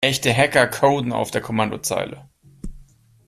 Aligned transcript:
Echte 0.03 0.33
Hacker 0.35 0.65
coden 0.67 1.13
auf 1.13 1.29
der 1.29 1.41
Kommandozeile. 1.41 2.27